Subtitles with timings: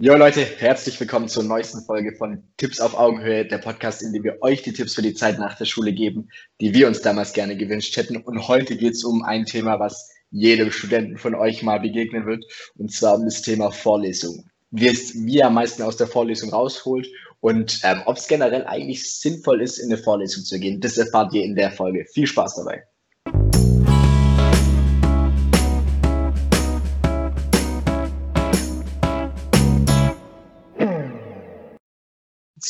[0.00, 4.24] Jo Leute, herzlich willkommen zur neuesten Folge von Tipps auf Augenhöhe, der Podcast, in dem
[4.24, 7.32] wir euch die Tipps für die Zeit nach der Schule geben, die wir uns damals
[7.32, 8.16] gerne gewünscht hätten.
[8.16, 12.44] Und heute geht es um ein Thema, was jedem Studenten von euch mal begegnen wird,
[12.76, 14.50] und zwar um das Thema Vorlesung.
[14.72, 17.06] Wie es wie am meisten aus der Vorlesung rausholt
[17.38, 20.80] und ähm, ob es generell eigentlich sinnvoll ist, in eine Vorlesung zu gehen.
[20.80, 22.04] Das erfahrt ihr in der Folge.
[22.12, 22.82] Viel Spaß dabei.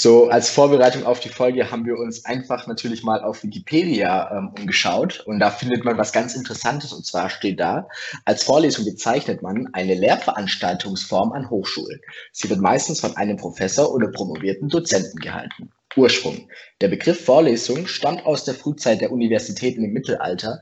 [0.05, 4.51] So, als Vorbereitung auf die Folge haben wir uns einfach natürlich mal auf Wikipedia ähm,
[4.55, 7.89] umgeschaut und da findet man was ganz Interessantes und zwar steht da,
[8.27, 12.03] als Vorlesung bezeichnet man eine Lehrveranstaltungsform an Hochschulen.
[12.33, 15.71] Sie wird meistens von einem Professor oder promovierten Dozenten gehalten.
[15.97, 16.51] Ursprung.
[16.83, 20.61] Der Begriff Vorlesung stammt aus der Frühzeit der Universitäten im Mittelalter,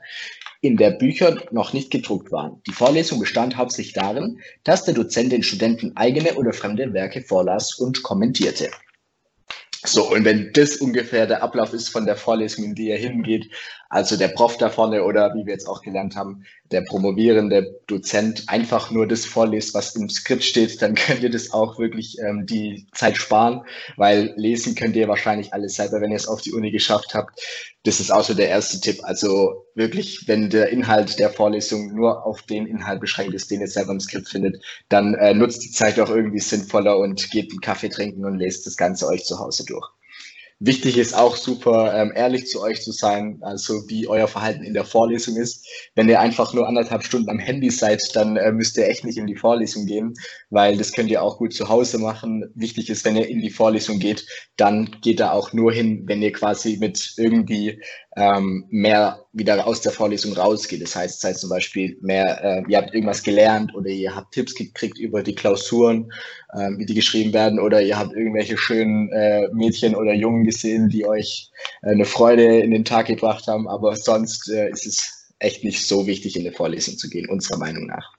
[0.61, 2.63] in der Bücher noch nicht gedruckt waren.
[2.69, 7.75] Die Vorlesung bestand hauptsächlich darin, dass der Dozent den Studenten eigene oder fremde Werke vorlas
[7.75, 8.71] und kommentierte.
[9.85, 13.53] So, und wenn das ungefähr der Ablauf ist von der Vorlesung, in die er hingeht,
[13.93, 18.45] also der Prof da vorne oder wie wir jetzt auch gelernt haben, der promovierende Dozent
[18.47, 22.47] einfach nur das vorliest, was im Skript steht, dann könnt ihr das auch wirklich ähm,
[22.47, 23.67] die Zeit sparen,
[23.99, 27.39] weil lesen könnt ihr wahrscheinlich alles selber, wenn ihr es auf die Uni geschafft habt.
[27.83, 29.01] Das ist auch so der erste Tipp.
[29.03, 33.69] Also wirklich, wenn der Inhalt der Vorlesung nur auf den Inhalt beschränkt ist, den ihr
[33.69, 37.61] selber im Skript findet, dann äh, nutzt die Zeit auch irgendwie sinnvoller und geht einen
[37.61, 39.87] Kaffee trinken und lest das Ganze euch zu Hause durch.
[40.65, 44.75] Wichtig ist auch super ähm, ehrlich zu euch zu sein, also wie euer Verhalten in
[44.75, 45.67] der Vorlesung ist.
[45.97, 49.19] Wenn ihr einfach nur anderthalb Stunden am Handy seid, dann äh, müsst ihr echt nicht
[49.19, 50.15] in die Vorlesung gehen,
[50.51, 52.45] weil das könnt ihr auch gut zu Hause machen.
[52.55, 54.25] Wichtig ist, wenn ihr in die Vorlesung geht,
[54.57, 57.83] dann geht da auch nur hin, wenn ihr quasi mit irgendwie
[58.17, 60.83] ähm, mehr wieder aus der Vorlesung rausgeht.
[60.83, 64.55] Das heißt, seid zum Beispiel mehr, äh, ihr habt irgendwas gelernt oder ihr habt Tipps
[64.55, 66.13] gekriegt über die Klausuren,
[66.55, 70.89] ähm, wie die geschrieben werden, oder ihr habt irgendwelche schönen äh, Mädchen oder Jungen gesehen,
[70.89, 71.51] die euch
[71.83, 73.69] äh, eine Freude in den Tag gebracht haben.
[73.69, 77.59] Aber sonst äh, ist es echt nicht so wichtig, in eine Vorlesung zu gehen, unserer
[77.59, 78.13] Meinung nach.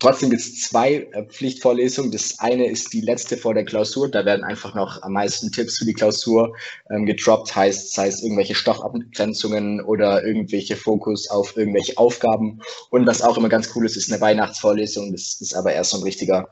[0.00, 2.12] Trotzdem gibt es zwei äh, Pflichtvorlesungen.
[2.12, 4.10] Das eine ist die letzte vor der Klausur.
[4.10, 6.54] Da werden einfach noch am meisten Tipps für die Klausur
[6.90, 12.60] ähm, gedroppt, heißt, sei es irgendwelche Stoffabgrenzungen oder irgendwelche Fokus auf irgendwelche Aufgaben.
[12.90, 15.12] Und was auch immer ganz cool ist, ist eine Weihnachtsvorlesung.
[15.12, 16.48] Das ist aber erst so ein richtiger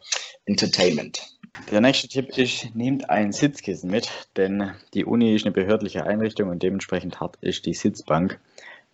[0.47, 1.21] Entertainment.
[1.71, 6.51] Der nächste Tipp ist, nehmt ein Sitzkissen mit, denn die Uni ist eine behördliche Einrichtung
[6.51, 8.39] und dementsprechend hart ist die Sitzbank.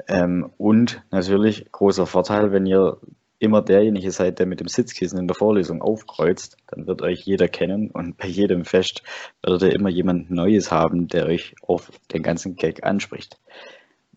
[0.09, 2.99] Ähm, und natürlich großer Vorteil, wenn ihr
[3.43, 7.49] immer derjenige seid, der mit dem Sitzkissen in der Vorlesung aufkreuzt, dann wird euch jeder
[7.49, 9.03] kennen und bei jedem Fest
[9.43, 13.39] werdet ihr immer jemand Neues haben, der euch auf den ganzen Gag anspricht.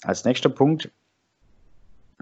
[0.03, 0.91] Als nächster Punkt,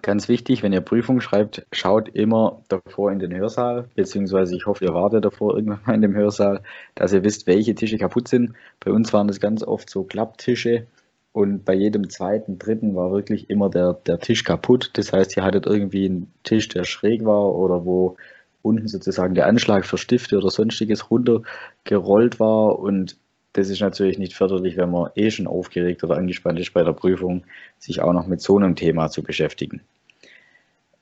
[0.02, 4.86] ganz wichtig, wenn ihr Prüfung schreibt, schaut immer davor in den Hörsaal, beziehungsweise ich hoffe,
[4.86, 6.64] ihr wartet davor irgendwann mal in dem Hörsaal,
[6.96, 8.54] dass ihr wisst, welche Tische kaputt sind.
[8.80, 10.88] Bei uns waren das ganz oft so Klapptische,
[11.34, 14.92] und bei jedem zweiten, dritten war wirklich immer der, der Tisch kaputt.
[14.94, 18.18] Das heißt, ihr hattet irgendwie einen Tisch, der schräg war oder wo
[18.62, 22.78] unten sozusagen der Anschlag für Stifte oder sonstiges runtergerollt war.
[22.78, 23.18] Und
[23.54, 26.94] das ist natürlich nicht förderlich, wenn man eh schon aufgeregt oder angespannt ist bei der
[26.94, 27.44] Prüfung,
[27.80, 29.82] sich auch noch mit so einem Thema zu beschäftigen.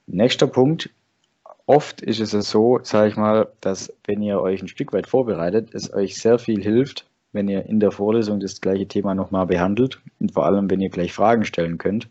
[0.07, 0.89] Nächster Punkt.
[1.65, 5.69] Oft ist es so, sage ich mal, dass wenn ihr euch ein Stück weit vorbereitet,
[5.73, 10.01] es euch sehr viel hilft, wenn ihr in der Vorlesung das gleiche Thema nochmal behandelt
[10.19, 12.09] und vor allem, wenn ihr gleich Fragen stellen könnt,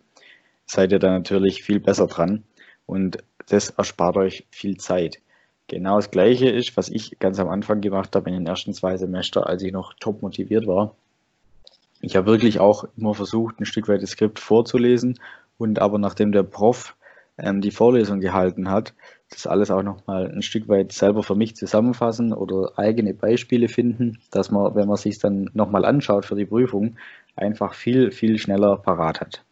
[0.66, 2.44] seid ihr da natürlich viel besser dran
[2.86, 5.20] und das erspart euch viel Zeit.
[5.66, 8.97] Genau das gleiche ist, was ich ganz am Anfang gemacht habe in den ersten zwei
[8.97, 10.94] Semester, als ich noch top motiviert war.
[12.00, 15.20] Ich habe wirklich auch immer versucht, ein Stück weit das Skript vorzulesen
[15.58, 16.97] und aber nachdem der Prof
[17.38, 18.94] ähm, die Vorlesung gehalten hat,
[19.31, 24.19] das alles auch nochmal ein Stück weit selber für mich zusammenfassen oder eigene Beispiele finden,
[24.31, 26.97] dass man, wenn man sich dann nochmal anschaut für die Prüfung,
[27.37, 29.45] einfach viel, viel schneller parat hat.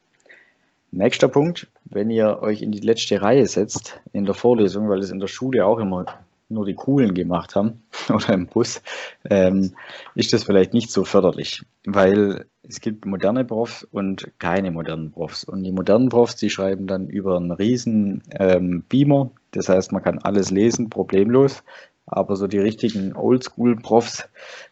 [0.91, 5.11] Nächster Punkt, wenn ihr euch in die letzte Reihe setzt in der Vorlesung, weil es
[5.11, 6.06] in der Schule auch immer
[6.48, 8.82] nur die Coolen gemacht haben oder im Bus,
[9.28, 9.74] ähm,
[10.15, 15.45] ist das vielleicht nicht so förderlich, weil es gibt moderne Profs und keine modernen Profs.
[15.45, 20.03] Und die modernen Profs, die schreiben dann über einen riesen ähm, Beamer, das heißt, man
[20.03, 21.62] kann alles lesen, problemlos.
[22.06, 24.28] Aber so die richtigen Oldschool-Profs,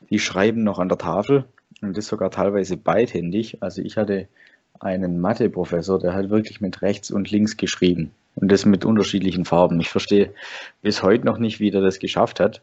[0.08, 1.44] die schreiben noch an der Tafel
[1.82, 3.62] und das sogar teilweise beidhändig.
[3.62, 4.28] Also ich hatte
[4.80, 8.10] einen Mathe-Professor, der hat wirklich mit rechts und links geschrieben.
[8.36, 9.80] Und das mit unterschiedlichen Farben.
[9.80, 10.32] Ich verstehe
[10.82, 12.62] bis heute noch nicht, wie der das geschafft hat.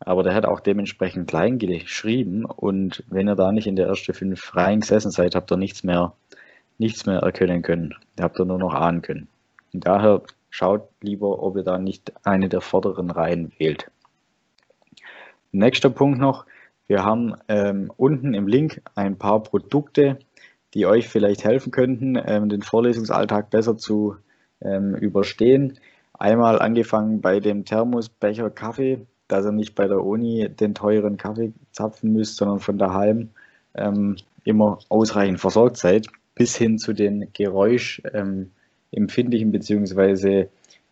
[0.00, 2.44] Aber der hat auch dementsprechend klein geschrieben.
[2.44, 5.82] Und wenn ihr da nicht in der ersten fünf Reihen gesessen seid, habt ihr nichts
[5.82, 6.12] mehr,
[6.78, 7.94] nichts mehr erkennen können.
[8.20, 9.28] Habt ihr nur noch ahnen können.
[9.72, 13.90] Und daher schaut lieber, ob ihr da nicht eine der vorderen Reihen wählt.
[15.52, 16.46] Nächster Punkt noch,
[16.86, 20.18] wir haben ähm, unten im Link ein paar Produkte,
[20.74, 24.16] die euch vielleicht helfen könnten, ähm, den Vorlesungsalltag besser zu
[24.60, 25.78] ähm, überstehen.
[26.12, 31.52] Einmal angefangen bei dem Thermosbecher Kaffee, dass ihr nicht bei der Uni den teuren Kaffee
[31.72, 33.30] zapfen müsst, sondern von daheim
[33.74, 40.46] ähm, immer ausreichend versorgt seid, bis hin zu den geräuschempfindlichen ähm, bzw.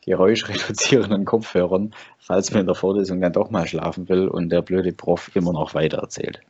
[0.04, 4.92] geräuschreduzierenden Kopfhörern, falls man in der Vorlesung dann doch mal schlafen will und der blöde
[4.92, 6.40] Prof immer noch weiter erzählt.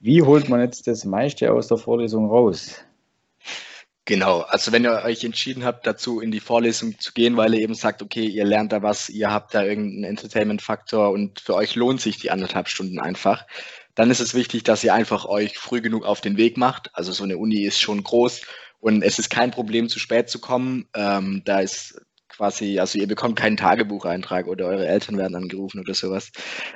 [0.00, 2.84] Wie holt man jetzt das meiste aus der Vorlesung raus?
[4.06, 7.60] Genau, also wenn ihr euch entschieden habt, dazu in die Vorlesung zu gehen, weil ihr
[7.60, 11.74] eben sagt, okay, ihr lernt da was, ihr habt da irgendeinen Entertainment-Faktor und für euch
[11.74, 13.46] lohnt sich die anderthalb Stunden einfach,
[13.96, 16.90] dann ist es wichtig, dass ihr einfach euch früh genug auf den Weg macht.
[16.92, 18.42] Also so eine Uni ist schon groß
[18.78, 20.86] und es ist kein Problem, zu spät zu kommen.
[20.94, 25.94] Ähm, da ist quasi, also ihr bekommt keinen Tagebucheintrag oder eure Eltern werden angerufen oder
[25.94, 26.30] sowas,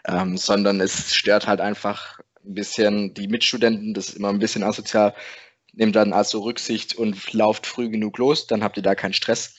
[0.05, 4.65] ähm, sondern es stört halt einfach ein bisschen die Mitstudenten, das ist immer ein bisschen
[4.65, 5.15] asozial,
[5.81, 9.55] nehmt dann also Rücksicht und lauft früh genug los, dann habt ihr da keinen Stress.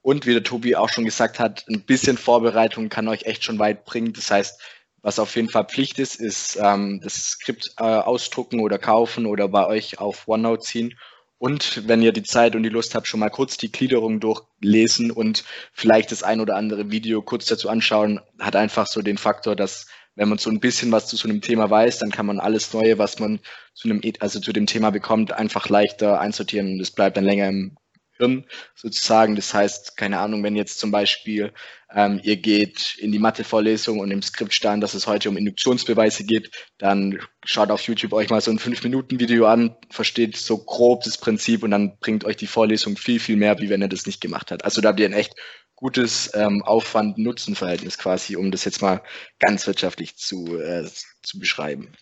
[0.00, 3.58] Und wie der Tobi auch schon gesagt hat, ein bisschen Vorbereitung kann euch echt schon
[3.58, 4.14] weit bringen.
[4.14, 4.58] Das heißt,
[5.02, 9.48] was auf jeden Fall Pflicht ist, ist ähm, das Skript äh, ausdrucken oder kaufen oder
[9.48, 10.98] bei euch auf OneNote ziehen.
[11.38, 15.10] Und wenn ihr die Zeit und die Lust habt, schon mal kurz die Gliederung durchlesen
[15.10, 15.44] und
[15.74, 19.86] vielleicht das ein oder andere Video kurz dazu anschauen, hat einfach so den Faktor, dass
[20.16, 22.72] wenn man so ein bisschen was zu so einem Thema weiß, dann kann man alles
[22.72, 23.38] Neue, was man
[23.74, 27.48] zu einem, also zu dem Thema bekommt, einfach leichter einsortieren und es bleibt dann länger
[27.48, 27.76] im
[28.18, 29.36] Hirn sozusagen.
[29.36, 31.52] Das heißt, keine Ahnung, wenn jetzt zum Beispiel
[31.94, 36.24] ähm, ihr geht in die Mathe-Vorlesung und im Skript stand, dass es heute um Induktionsbeweise
[36.24, 41.18] geht, dann schaut auf YouTube euch mal so ein 5-Minuten-Video an, versteht so grob das
[41.18, 44.20] Prinzip und dann bringt euch die Vorlesung viel, viel mehr, wie wenn ihr das nicht
[44.20, 44.64] gemacht habt.
[44.64, 45.34] Also da habt ihr ein echt
[45.76, 49.02] gutes ähm, Aufwand-Nutzen-Verhältnis quasi, um das jetzt mal
[49.38, 50.88] ganz wirtschaftlich zu, äh,
[51.22, 51.92] zu beschreiben.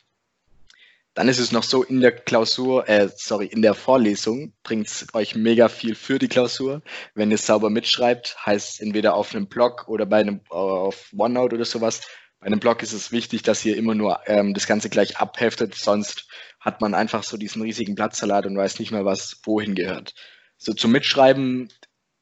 [1.15, 5.07] Dann ist es noch so, in der Klausur, äh, sorry, in der Vorlesung bringt es
[5.15, 6.83] euch mega viel für die Klausur.
[7.15, 11.65] Wenn ihr sauber mitschreibt, heißt entweder auf einem Blog oder bei einem auf OneNote oder
[11.65, 12.01] sowas.
[12.41, 15.77] Bei einem Blog ist es wichtig, dass ihr immer nur ähm, das Ganze gleich abheftet,
[15.77, 16.27] sonst
[16.59, 20.15] hat man einfach so diesen riesigen Blattsalat und weiß nicht mehr, was wohin gehört.
[20.59, 21.69] So zum Mitschreiben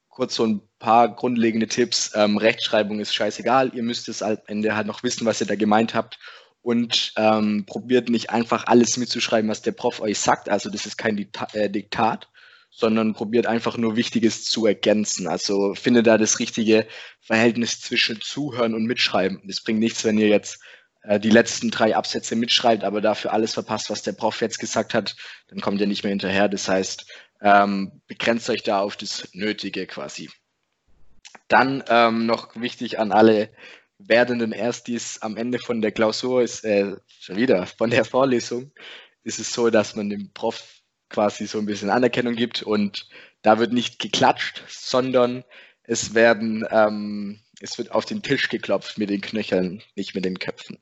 [0.08, 2.10] kurz so ein paar grundlegende Tipps.
[2.14, 3.70] Ähm, Rechtschreibung ist scheißegal.
[3.74, 6.18] Ihr müsst es am Ende halt noch wissen, was ihr da gemeint habt.
[6.60, 10.48] Und ähm, probiert nicht einfach alles mitzuschreiben, was der Prof euch sagt.
[10.48, 11.16] Also das ist kein
[11.54, 12.28] äh, Diktat,
[12.70, 15.26] sondern probiert einfach nur Wichtiges zu ergänzen.
[15.28, 16.86] Also findet da das richtige
[17.20, 19.40] Verhältnis zwischen Zuhören und Mitschreiben.
[19.46, 20.60] Das bringt nichts, wenn ihr jetzt
[21.02, 24.94] äh, die letzten drei Absätze mitschreibt, aber dafür alles verpasst, was der Prof jetzt gesagt
[24.94, 25.16] hat,
[25.48, 26.48] dann kommt ihr nicht mehr hinterher.
[26.48, 27.06] Das heißt,
[27.40, 30.30] ähm, begrenzt euch da auf das Nötige quasi.
[31.52, 33.50] Dann ähm, noch wichtig an alle
[33.98, 38.72] werdenden Erstis am Ende von der Klausur ist, äh, schon wieder von der Vorlesung,
[39.22, 43.06] ist es so, dass man dem Prof quasi so ein bisschen Anerkennung gibt und
[43.42, 45.44] da wird nicht geklatscht, sondern
[45.82, 50.38] es werden, ähm, es wird auf den Tisch geklopft mit den Knöcheln, nicht mit den
[50.38, 50.78] Köpfen.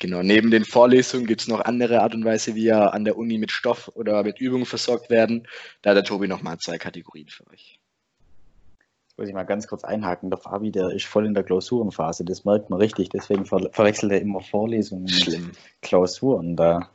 [0.00, 3.16] Genau, neben den Vorlesungen gibt es noch andere Art und Weise, wie ihr an der
[3.16, 5.46] Uni mit Stoff oder mit Übungen versorgt werden.
[5.82, 7.79] Da hat der Tobi nochmal zwei Kategorien für euch.
[9.20, 10.30] Muss ich mal ganz kurz einhaken.
[10.30, 13.10] Der Fabi, der ist voll in der Klausurenphase, das merkt man richtig.
[13.10, 15.48] Deswegen ver verwechselt er immer Vorlesungen Schlimm.
[15.48, 16.56] mit Klausuren.
[16.56, 16.88] Da,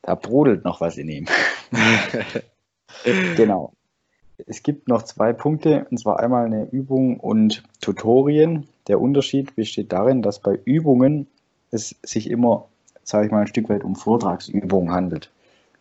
[0.00, 1.26] da brodelt noch was in ihm.
[3.36, 3.74] genau.
[4.46, 8.66] Es gibt noch zwei Punkte, und zwar einmal eine Übung und Tutorien.
[8.86, 11.26] Der Unterschied besteht darin, dass bei Übungen
[11.70, 12.68] es sich immer,
[13.02, 15.30] sage ich mal, ein Stück weit um Vortragsübungen handelt.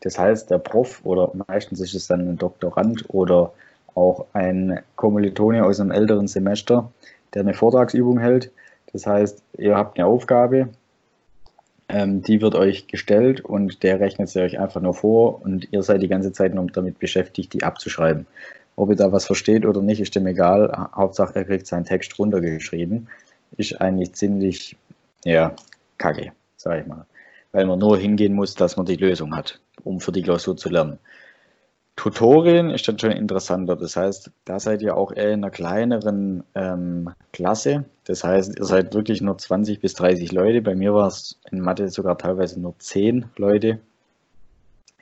[0.02, 3.54] Das heißt, der Prof oder meistens ist es dann ein Doktorand oder
[3.96, 6.92] auch ein Kommilitone aus einem älteren Semester,
[7.34, 8.52] der eine Vortragsübung hält.
[8.94, 10.70] Das heißt, ihr habt eine Aufgabe,
[11.90, 15.84] ähm, die wird euch gestellt und der rechnet sie euch einfach nur vor und ihr
[15.84, 18.28] seid die ganze Zeit nur damit beschäftigt, die abzuschreiben.
[18.76, 20.72] Ob ihr da was versteht oder nicht, ist dem egal.
[20.96, 23.10] Hauptsache, er kriegt seinen Text runtergeschrieben.
[23.58, 24.78] Ist eigentlich ziemlich,
[25.26, 25.54] ja,
[25.98, 27.06] kacke, sage ich mal.
[27.52, 30.70] Weil man nur hingehen muss, dass man die Lösung hat, um für die Klausur zu
[30.70, 31.00] lernen.
[32.00, 33.76] Tutorien ist dann schon interessanter.
[33.76, 37.84] Das heißt, da seid ihr auch eher in einer kleineren ähm, Klasse.
[38.06, 40.62] Das heißt, ihr seid wirklich nur 20 bis 30 Leute.
[40.62, 43.82] Bei mir war es in Mathe sogar teilweise nur 10 Leute.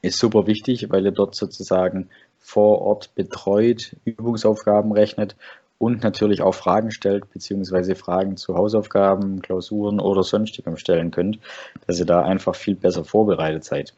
[0.02, 5.36] Ist super wichtig, weil ihr dort sozusagen vor Ort betreut, Übungsaufgaben rechnet
[5.78, 11.38] und natürlich auch Fragen stellt, beziehungsweise Fragen zu Hausaufgaben, Klausuren oder sonstigem stellen könnt,
[11.86, 13.94] dass ihr da einfach viel besser vorbereitet seid.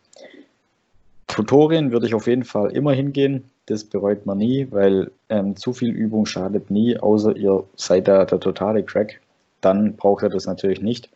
[1.40, 5.72] Tutorien würde ich auf jeden Fall immer hingehen, das bereut man nie, weil ähm, zu
[5.72, 9.22] viel Übung schadet nie, außer ihr seid da der totale Crack,
[9.62, 11.10] dann braucht ihr das natürlich nicht.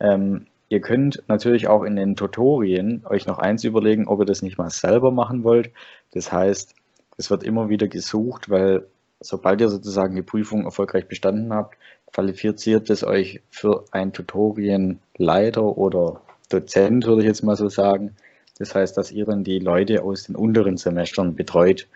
[0.00, 4.40] Ähm, ihr könnt natürlich auch in den Tutorien euch noch eins überlegen, ob ihr das
[4.40, 5.72] nicht mal selber machen wollt.
[6.12, 6.74] Das heißt,
[7.18, 8.86] es wird immer wieder gesucht, weil
[9.20, 11.76] sobald ihr sozusagen die Prüfung erfolgreich bestanden habt,
[12.14, 18.16] qualifiziert es euch für ein Tutorienleiter oder Dozent, würde ich jetzt mal so sagen.
[18.58, 21.86] Das heißt, dass ihr dann die Leute aus den unteren Semestern betreut.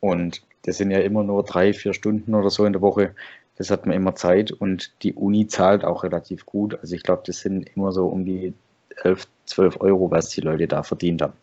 [0.00, 3.14] Und das sind ja immer nur drei, vier Stunden oder so in der Woche.
[3.56, 6.78] Das hat man immer Zeit und die Uni zahlt auch relativ gut.
[6.80, 8.54] Also ich glaube, das sind immer so um die
[9.02, 11.34] 11, 12 Euro, was die Leute da verdient haben.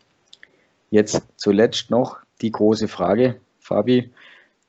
[0.89, 4.11] Jetzt zuletzt noch die große Frage, Fabi,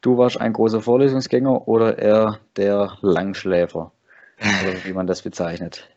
[0.00, 3.92] du warst ein großer Vorlesungsgänger oder eher der Langschläfer,
[4.84, 5.88] wie man das bezeichnet?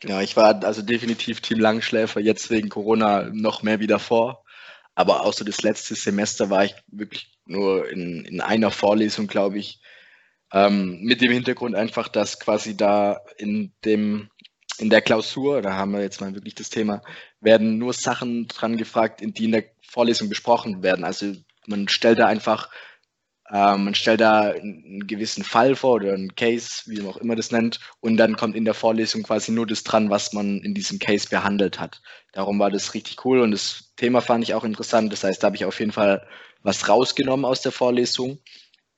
[0.00, 4.44] Genau, ich war also definitiv Team Langschläfer, jetzt wegen Corona noch mehr wie davor.
[4.94, 9.80] Aber so das letzte Semester war ich wirklich nur in, in einer Vorlesung, glaube ich,
[10.52, 14.30] ähm, mit dem Hintergrund einfach, dass quasi da in dem
[14.78, 17.02] in der Klausur, da haben wir jetzt mal wirklich das Thema,
[17.40, 21.04] werden nur Sachen dran gefragt, die in der Vorlesung besprochen werden.
[21.04, 21.34] Also
[21.66, 22.70] man stellt da einfach,
[23.50, 27.34] äh, man stellt da einen gewissen Fall vor oder einen Case, wie man auch immer
[27.34, 30.74] das nennt, und dann kommt in der Vorlesung quasi nur das dran, was man in
[30.74, 32.00] diesem Case behandelt hat.
[32.32, 35.12] Darum war das richtig cool und das Thema fand ich auch interessant.
[35.12, 36.26] Das heißt, da habe ich auf jeden Fall
[36.62, 38.38] was rausgenommen aus der Vorlesung.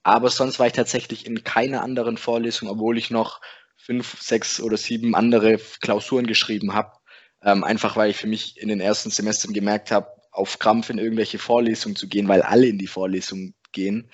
[0.03, 3.41] Aber sonst war ich tatsächlich in keiner anderen Vorlesung, obwohl ich noch
[3.77, 6.93] fünf, sechs oder sieben andere Klausuren geschrieben habe.
[7.43, 10.99] Ähm, einfach weil ich für mich in den ersten Semestern gemerkt habe, auf Krampf in
[10.99, 14.11] irgendwelche Vorlesungen zu gehen, weil alle in die Vorlesung gehen,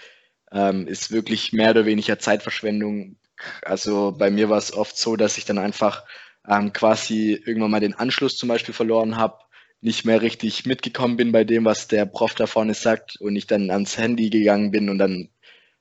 [0.52, 3.16] ähm, ist wirklich mehr oder weniger Zeitverschwendung.
[3.62, 6.04] Also bei mir war es oft so, dass ich dann einfach
[6.48, 9.38] ähm, quasi irgendwann mal den Anschluss zum Beispiel verloren habe,
[9.80, 13.46] nicht mehr richtig mitgekommen bin bei dem, was der Prof da vorne sagt und ich
[13.46, 15.30] dann ans Handy gegangen bin und dann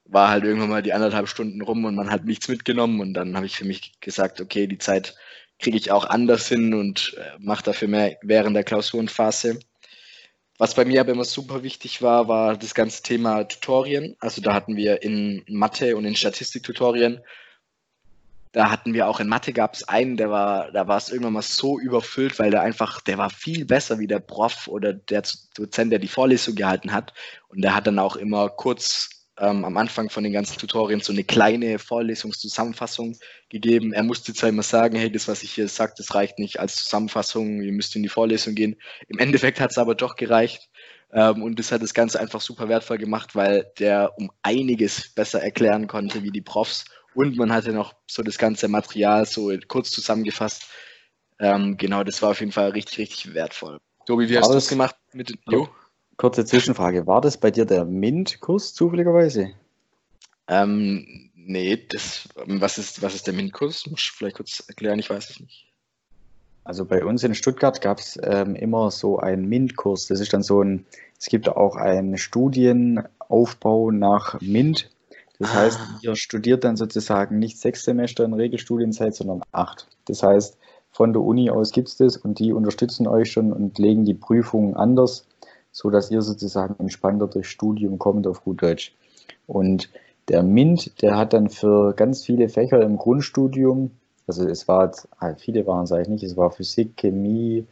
[0.06, 3.36] war halt irgendwann mal die anderthalb Stunden rum und man hat nichts mitgenommen und dann
[3.36, 5.16] habe ich für mich gesagt, okay, die Zeit
[5.60, 9.60] kriege ich auch anders hin und äh, mache dafür mehr während der Klausurenphase.
[10.58, 14.16] Was bei mir aber immer super wichtig war, war das ganze Thema Tutorien.
[14.20, 17.22] Also da hatten wir in Mathe und in Statistik-Tutorien,
[18.54, 21.34] da hatten wir auch in Mathe gab es einen, der war, da war es irgendwann
[21.34, 25.22] mal so überfüllt, weil der einfach, der war viel besser wie der Prof oder der
[25.56, 27.14] Dozent, der die Vorlesung gehalten hat.
[27.50, 31.14] Und der hat dann auch immer kurz ähm, am Anfang von den ganzen Tutorien so
[31.14, 33.18] eine kleine Vorlesungszusammenfassung
[33.50, 33.94] gegeben.
[33.94, 36.76] Er musste zwar immer sagen, hey, das, was ich hier sage, das reicht nicht als
[36.76, 38.76] Zusammenfassung, ihr müsst in die Vorlesung gehen.
[39.08, 40.70] Im Endeffekt hat es aber doch gereicht.
[41.14, 45.42] Ähm, und das hat das Ganze einfach super wertvoll gemacht, weil der um einiges besser
[45.42, 46.86] erklären konnte wie die Profs.
[47.14, 50.66] Und man hatte noch so das ganze Material so kurz zusammengefasst.
[51.40, 53.78] Ähm, genau, das war auf jeden Fall richtig, richtig wertvoll.
[54.06, 55.70] Tobi, wie hast du es gemacht mit Jo?
[56.18, 57.06] Kurze Zwischenfrage.
[57.06, 59.52] War das bei dir der MINT-Kurs zufälligerweise?
[60.48, 63.86] Ähm, nee, das, was, ist, was ist der MINT-Kurs?
[63.86, 65.68] Muss ich vielleicht kurz erklären, ich weiß es nicht.
[66.64, 70.08] Also bei uns in Stuttgart gab es ähm, immer so einen MINT-Kurs.
[70.08, 70.88] Das ist dann so ein,
[71.20, 74.90] es gibt auch einen Studienaufbau nach MINT.
[75.38, 75.54] Das ah.
[75.54, 79.88] heißt, ihr studiert dann sozusagen nicht sechs Semester in Regelstudienzeit, sondern acht.
[80.06, 80.58] Das heißt,
[80.90, 84.16] von der Uni aus gibt es das und die unterstützen euch schon und legen die
[84.16, 85.27] Prüfungen anders
[85.78, 88.96] so dass ihr sozusagen entspannter durchs Studium kommt auf gut Deutsch.
[89.46, 89.92] Und
[90.28, 93.92] der MINT, der hat dann für ganz viele Fächer im Grundstudium,
[94.26, 94.92] also es war,
[95.22, 97.68] halt viele waren es eigentlich nicht, es war Physik, Chemie,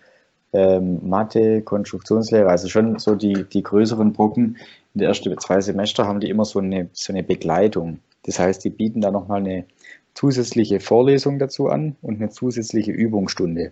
[0.54, 4.58] ähm, Mathe, Konstruktionslehre, also schon so die, die größeren Brocken.
[4.94, 8.02] In der ersten zwei Semester haben die immer so eine, so eine Begleitung.
[8.22, 9.66] Das heißt, die bieten da nochmal eine
[10.14, 13.72] zusätzliche Vorlesung dazu an und eine zusätzliche Übungsstunde.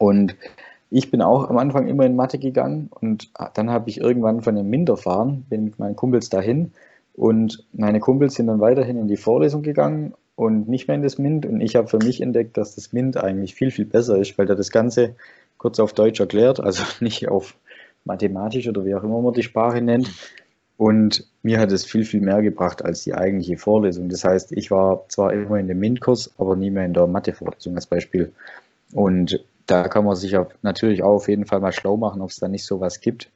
[0.00, 0.34] Und
[0.90, 4.56] ich bin auch am Anfang immer in Mathe gegangen und dann habe ich irgendwann von
[4.56, 6.72] dem MINT erfahren, bin mit meinen Kumpels dahin
[7.14, 11.18] und meine Kumpels sind dann weiterhin in die Vorlesung gegangen und nicht mehr in das
[11.18, 14.36] MINT und ich habe für mich entdeckt, dass das MINT eigentlich viel, viel besser ist,
[14.36, 15.14] weil da das Ganze
[15.58, 17.54] kurz auf Deutsch erklärt, also nicht auf
[18.04, 20.10] mathematisch oder wie auch immer man die Sprache nennt.
[20.76, 24.08] Und mir hat es viel, viel mehr gebracht als die eigentliche Vorlesung.
[24.08, 27.74] Das heißt, ich war zwar immer in dem MINT-Kurs, aber nie mehr in der Mathe-Vorlesung
[27.74, 28.32] als Beispiel.
[28.94, 32.36] Und da kann man sich natürlich auch auf jeden Fall mal schlau machen, ob es
[32.36, 33.30] da nicht sowas gibt.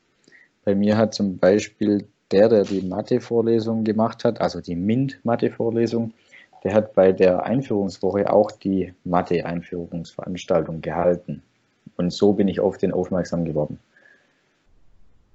[0.64, 6.12] Bei mir hat zum Beispiel der, der die Mathe-Vorlesung gemacht hat, also die MINT-Mathe-Vorlesung,
[6.64, 11.42] der hat bei der Einführungswoche auch die Mathe-Einführungsveranstaltung gehalten.
[11.96, 13.78] Und so bin ich auf den aufmerksam geworden.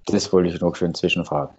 [0.08, 1.56] Das wollte ich noch schön zwischenfragen.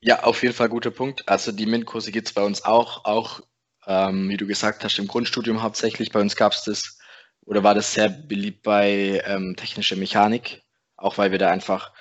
[0.00, 1.28] Ja, auf jeden Fall guter Punkt.
[1.28, 3.40] Also die MINT-Kurse gibt es bei uns auch, auch
[3.86, 6.10] ähm, wie du gesagt hast, im Grundstudium hauptsächlich.
[6.10, 6.98] Bei uns gab es das
[7.46, 10.62] oder war das sehr beliebt bei ähm, technischer Mechanik,
[10.96, 11.92] auch weil wir da einfach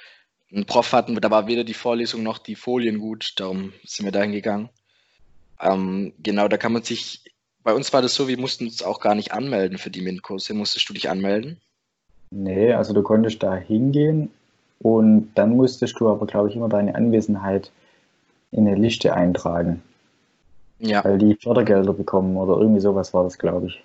[0.52, 4.12] einen Prof hatten, da war weder die Vorlesung noch die Folien gut, darum sind wir
[4.12, 4.70] dahin gegangen.
[5.60, 7.24] Ähm, genau, da kann man sich
[7.64, 10.54] bei uns war das so, wir mussten uns auch gar nicht anmelden für die MINT-Kurse.
[10.54, 11.62] Musstest du dich anmelden?
[12.30, 14.30] Nee, also du konntest da hingehen
[14.80, 17.72] und dann musstest du aber, glaube ich, immer deine Anwesenheit
[18.52, 19.82] in eine Liste eintragen.
[20.80, 21.04] Ja.
[21.06, 23.84] Weil die Fördergelder bekommen oder irgendwie sowas war das, glaube ich.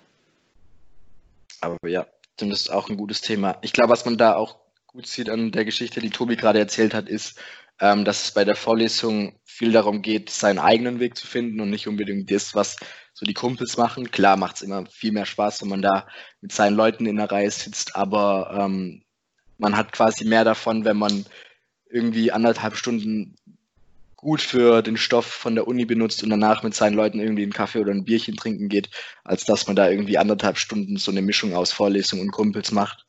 [1.61, 2.07] Aber ja,
[2.41, 3.57] ist auch ein gutes Thema.
[3.61, 6.93] Ich glaube, was man da auch gut sieht an der Geschichte, die Tobi gerade erzählt
[6.93, 7.39] hat, ist,
[7.79, 11.69] ähm, dass es bei der Vorlesung viel darum geht, seinen eigenen Weg zu finden und
[11.69, 12.77] nicht unbedingt das, was
[13.13, 14.11] so die Kumpels machen.
[14.11, 16.07] Klar macht es immer viel mehr Spaß, wenn man da
[16.41, 19.03] mit seinen Leuten in der Reihe sitzt, aber ähm,
[19.57, 21.25] man hat quasi mehr davon, wenn man
[21.89, 23.35] irgendwie anderthalb Stunden
[24.19, 27.53] gut für den Stoff von der Uni benutzt und danach mit seinen Leuten irgendwie einen
[27.53, 28.89] Kaffee oder ein Bierchen trinken geht,
[29.23, 33.05] als dass man da irgendwie anderthalb Stunden so eine Mischung aus Vorlesung und Kumpels macht.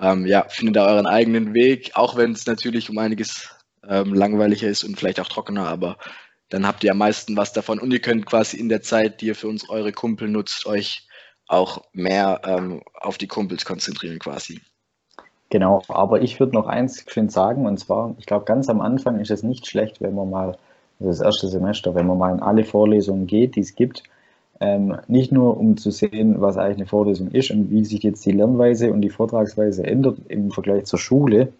[0.00, 3.50] Ähm, ja, findet da euren eigenen Weg, auch wenn es natürlich um einiges
[3.86, 5.98] ähm, langweiliger ist und vielleicht auch trockener, aber
[6.48, 9.26] dann habt ihr am meisten was davon und ihr könnt quasi in der Zeit, die
[9.26, 11.06] ihr für uns eure Kumpel nutzt, euch
[11.46, 14.62] auch mehr ähm, auf die Kumpels konzentrieren quasi.
[15.54, 19.20] Genau, aber ich würde noch eins schön sagen, und zwar, ich glaube, ganz am Anfang
[19.20, 20.56] ist es nicht schlecht, wenn man mal,
[20.98, 24.02] also das erste Semester, wenn man mal in alle Vorlesungen geht, die es gibt,
[24.60, 28.26] ähm, nicht nur um zu sehen, was eigentlich eine Vorlesung ist und wie sich jetzt
[28.26, 31.52] die Lernweise und die Vortragsweise ändert im Vergleich zur Schule,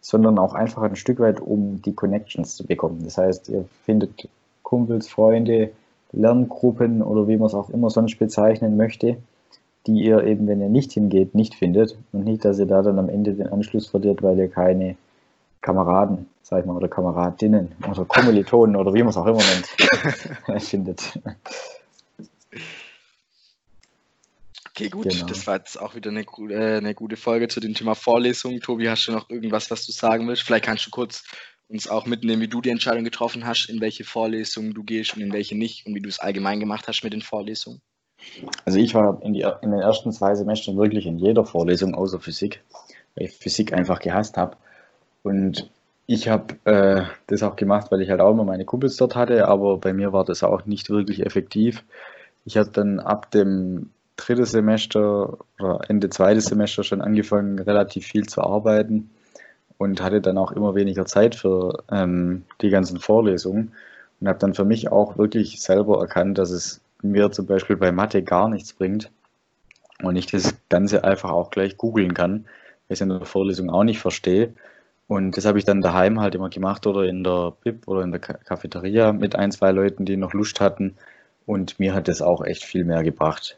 [0.00, 3.00] sondern auch einfach ein Stück weit, um die Connections zu bekommen.
[3.04, 4.30] Das heißt, ihr findet
[4.62, 5.72] Kumpels, Freunde,
[6.12, 9.18] Lerngruppen oder wie man es auch immer sonst bezeichnen möchte,
[9.86, 12.98] die ihr eben, wenn ihr nicht hingeht, nicht findet und nicht, dass ihr da dann
[12.98, 14.96] am Ende den Anschluss verliert, weil ihr keine
[15.60, 20.62] Kameraden, sag ich mal, oder Kameradinnen oder Kommilitonen oder wie man es auch immer nennt,
[20.62, 21.18] findet.
[24.74, 25.08] Okay, gut.
[25.08, 25.26] Genau.
[25.26, 28.58] Das war jetzt auch wieder eine, äh, eine gute Folge zu dem Thema Vorlesung.
[28.60, 30.42] Tobi, hast du noch irgendwas, was du sagen willst?
[30.42, 31.24] Vielleicht kannst du kurz
[31.68, 35.22] uns auch mitnehmen, wie du die Entscheidung getroffen hast, in welche Vorlesungen du gehst und
[35.22, 37.80] in welche nicht und wie du es allgemein gemacht hast mit den Vorlesungen.
[38.64, 42.20] Also ich war in, die, in den ersten zwei Semestern wirklich in jeder Vorlesung außer
[42.20, 42.62] Physik,
[43.14, 44.56] weil ich Physik einfach gehasst habe.
[45.22, 45.70] Und
[46.06, 49.48] ich habe äh, das auch gemacht, weil ich halt auch immer meine Kumpels dort hatte,
[49.48, 51.84] aber bei mir war das auch nicht wirklich effektiv.
[52.44, 58.26] Ich habe dann ab dem drittes Semester oder Ende zweites Semester schon angefangen, relativ viel
[58.26, 59.10] zu arbeiten
[59.78, 63.72] und hatte dann auch immer weniger Zeit für ähm, die ganzen Vorlesungen
[64.20, 67.92] und habe dann für mich auch wirklich selber erkannt, dass es mir zum Beispiel bei
[67.92, 69.10] Mathe gar nichts bringt
[70.02, 72.44] und ich das Ganze einfach auch gleich googeln kann,
[72.88, 74.54] weil ich es in der Vorlesung auch nicht verstehe.
[75.08, 78.12] Und das habe ich dann daheim halt immer gemacht oder in der Bib oder in
[78.12, 80.96] der Cafeteria mit ein, zwei Leuten, die noch Lust hatten.
[81.44, 83.56] Und mir hat das auch echt viel mehr gebracht.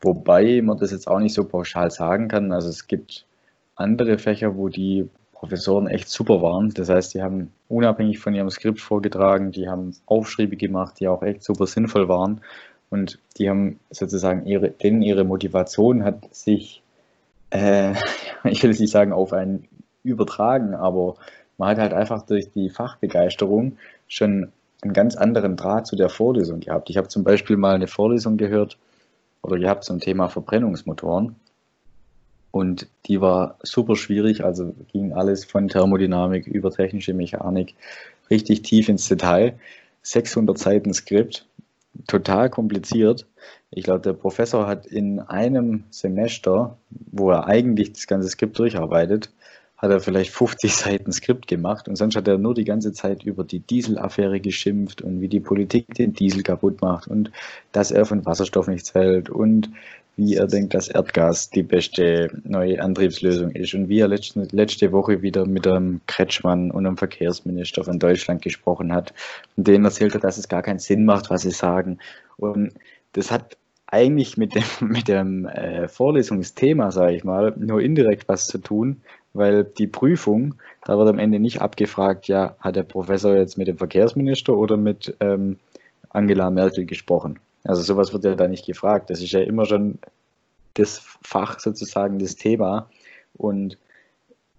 [0.00, 2.52] Wobei man das jetzt auch nicht so pauschal sagen kann.
[2.52, 3.26] Also es gibt
[3.74, 6.70] andere Fächer, wo die Professoren echt super waren.
[6.70, 11.22] Das heißt, die haben unabhängig von ihrem Skript vorgetragen, die haben Aufschriebe gemacht, die auch
[11.22, 12.42] echt super sinnvoll waren.
[12.92, 16.82] Und die haben sozusagen ihre, denen ihre Motivation hat sich,
[17.48, 17.94] äh,
[18.44, 19.66] ich will es nicht sagen, auf einen
[20.04, 21.14] übertragen, aber
[21.56, 23.78] man hat halt einfach durch die Fachbegeisterung
[24.08, 24.52] schon
[24.82, 26.90] einen ganz anderen Draht zu der Vorlesung gehabt.
[26.90, 28.76] Ich habe zum Beispiel mal eine Vorlesung gehört,
[29.40, 31.36] oder gehabt zum Thema Verbrennungsmotoren.
[32.50, 37.74] Und die war super schwierig, also ging alles von Thermodynamik über technische Mechanik
[38.28, 39.58] richtig tief ins Detail.
[40.02, 41.46] 600 Seiten Skript,
[42.06, 43.26] total kompliziert.
[43.70, 49.32] Ich glaube, der Professor hat in einem Semester, wo er eigentlich das ganze Skript durcharbeitet,
[49.76, 53.24] hat er vielleicht 50 Seiten Skript gemacht und sonst hat er nur die ganze Zeit
[53.24, 57.32] über die Dieselaffäre geschimpft und wie die Politik den Diesel kaputt macht und
[57.72, 59.70] dass er von Wasserstoff nichts hält und
[60.16, 64.92] wie er denkt, dass Erdgas die beste neue Antriebslösung ist und wie er letzte, letzte
[64.92, 69.14] Woche wieder mit einem Kretschmann und einem Verkehrsminister von Deutschland gesprochen hat
[69.56, 71.98] und denen erzählt hat, dass es gar keinen Sinn macht, was sie sagen.
[72.36, 72.74] Und
[73.12, 78.46] das hat eigentlich mit dem, mit dem äh, Vorlesungsthema, sage ich mal, nur indirekt was
[78.46, 83.34] zu tun, weil die Prüfung, da wird am Ende nicht abgefragt, ja, hat der Professor
[83.34, 85.58] jetzt mit dem Verkehrsminister oder mit ähm,
[86.10, 87.38] Angela Merkel gesprochen.
[87.64, 89.10] Also sowas wird ja da nicht gefragt.
[89.10, 89.98] Das ist ja immer schon
[90.74, 92.88] das Fach sozusagen, das Thema.
[93.34, 93.78] Und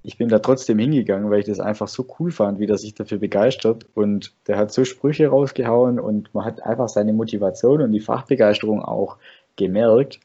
[0.04, 2.94] ich bin da trotzdem hingegangen, weil ich das einfach so cool fand, wie der sich
[2.94, 3.86] dafür begeistert.
[3.94, 8.84] Und der hat so Sprüche rausgehauen und man hat einfach seine Motivation und die Fachbegeisterung
[8.84, 9.18] auch
[9.56, 10.20] gemerkt.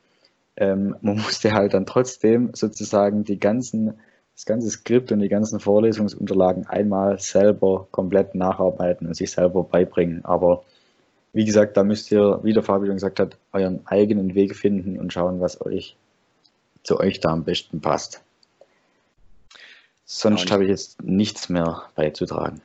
[0.56, 3.94] Ähm, man musste halt dann trotzdem sozusagen die ganzen
[4.34, 10.24] das ganze Skript und die ganzen Vorlesungsunterlagen einmal selber komplett nacharbeiten und sich selber beibringen.
[10.24, 10.62] Aber
[11.32, 15.12] wie gesagt, da müsst ihr, wie der Fabio gesagt hat, euren eigenen Weg finden und
[15.12, 15.96] schauen, was euch
[16.82, 18.22] zu euch da am besten passt.
[20.04, 22.62] Sonst habe ich jetzt nichts mehr beizutragen.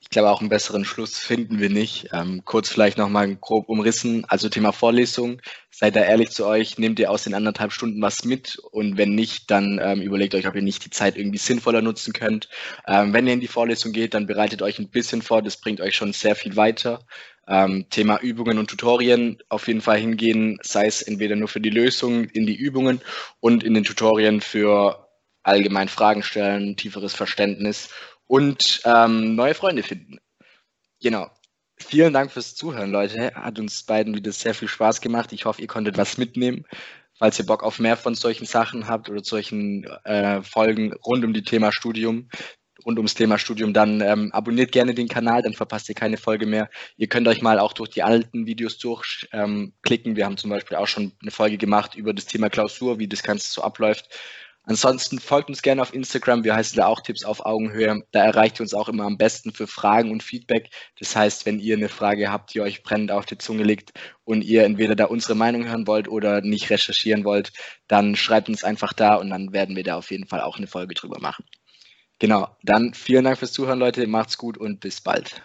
[0.00, 2.10] Ich glaube, auch einen besseren Schluss finden wir nicht.
[2.12, 4.24] Ähm, kurz vielleicht nochmal grob umrissen.
[4.28, 5.40] Also Thema Vorlesung.
[5.72, 6.78] Seid da ehrlich zu euch.
[6.78, 8.58] Nehmt ihr aus den anderthalb Stunden was mit?
[8.70, 12.12] Und wenn nicht, dann ähm, überlegt euch, ob ihr nicht die Zeit irgendwie sinnvoller nutzen
[12.12, 12.48] könnt.
[12.86, 15.42] Ähm, wenn ihr in die Vorlesung geht, dann bereitet euch ein bisschen vor.
[15.42, 17.00] Das bringt euch schon sehr viel weiter.
[17.46, 21.70] Ähm, Thema Übungen und Tutorien auf jeden Fall hingehen, sei es entweder nur für die
[21.70, 23.00] Lösung in die Übungen
[23.40, 25.08] und in den Tutorien für
[25.42, 27.90] allgemein Fragen stellen, tieferes Verständnis
[28.26, 30.18] und ähm, neue Freunde finden.
[31.00, 31.30] Genau.
[31.76, 33.34] Vielen Dank fürs Zuhören, Leute.
[33.34, 35.32] Hat uns beiden wieder sehr viel Spaß gemacht.
[35.32, 36.64] Ich hoffe, ihr konntet was mitnehmen.
[37.18, 41.32] Falls ihr Bock auf mehr von solchen Sachen habt oder solchen äh, Folgen rund um
[41.32, 42.28] die Thema Studium,
[42.84, 46.46] rund ums Thema Studium, dann ähm, abonniert gerne den Kanal, dann verpasst ihr keine Folge
[46.46, 46.68] mehr.
[46.96, 49.72] Ihr könnt euch mal auch durch die alten Videos durchklicken.
[50.12, 53.08] Ähm, Wir haben zum Beispiel auch schon eine Folge gemacht über das Thema Klausur, wie
[53.08, 54.08] das Ganze so abläuft.
[54.66, 56.42] Ansonsten folgt uns gerne auf Instagram.
[56.42, 58.02] Wir heißen da auch Tipps auf Augenhöhe.
[58.12, 60.70] Da erreicht ihr uns auch immer am besten für Fragen und Feedback.
[60.98, 63.92] Das heißt, wenn ihr eine Frage habt, die euch brennend auf die Zunge liegt
[64.24, 67.52] und ihr entweder da unsere Meinung hören wollt oder nicht recherchieren wollt,
[67.88, 70.66] dann schreibt uns einfach da und dann werden wir da auf jeden Fall auch eine
[70.66, 71.44] Folge drüber machen.
[72.20, 74.06] Genau, dann vielen Dank fürs Zuhören, Leute.
[74.08, 75.42] Macht's gut und bis bald.